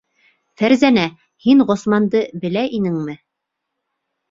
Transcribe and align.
Фәрзәнә, 0.61 1.03
һин 1.45 1.61
Ғосманды 1.69 2.23
белә 2.47 2.65
инеңме? 2.81 3.19